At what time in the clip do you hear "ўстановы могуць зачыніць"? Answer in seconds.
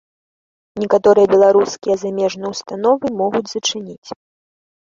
2.55-4.09